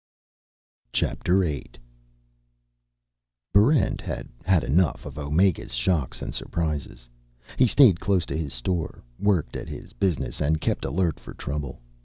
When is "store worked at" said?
8.51-9.69